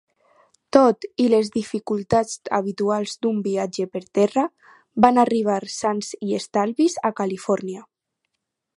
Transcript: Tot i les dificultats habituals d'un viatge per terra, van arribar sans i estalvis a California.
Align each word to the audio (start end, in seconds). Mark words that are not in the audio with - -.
Tot 0.75 1.03
i 1.25 1.27
les 1.33 1.51
dificultats 1.57 2.39
habituals 2.61 3.13
d'un 3.25 3.45
viatge 3.49 3.87
per 3.97 4.03
terra, 4.21 4.47
van 5.07 5.23
arribar 5.27 5.61
sans 5.77 6.13
i 6.31 6.37
estalvis 6.43 7.01
a 7.11 7.17
California. 7.23 7.89